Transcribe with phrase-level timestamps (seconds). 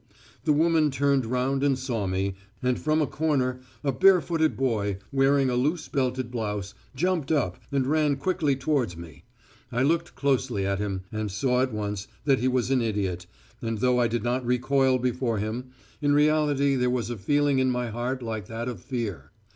[0.45, 5.47] The woman turned round and saw me, and from a corner a barefooted boy, wearing
[5.51, 9.25] a loose belted blouse, jumped up and ran quickly towards me.
[9.71, 13.27] I looked closely at him, and saw at once that he was an idiot,
[13.61, 15.65] and, though I did not recoil before him,
[16.01, 19.29] in reality there was a feeling in my heart like that of fear.